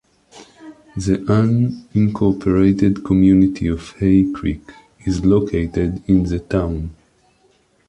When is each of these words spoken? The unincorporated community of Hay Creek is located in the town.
The 0.97 1.17
unincorporated 1.93 3.05
community 3.05 3.67
of 3.67 3.91
Hay 3.99 4.31
Creek 4.33 4.71
is 5.05 5.23
located 5.23 6.01
in 6.09 6.23
the 6.23 6.39
town. 6.39 6.95